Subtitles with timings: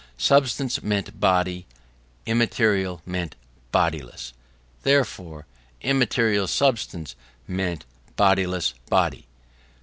[0.17, 1.67] Substance meant body:
[2.25, 3.35] immaterial meant
[3.71, 4.33] bodiless:
[4.81, 5.45] therefore
[5.79, 7.15] immaterial substance
[7.47, 7.85] meant
[8.15, 9.27] bodiless body.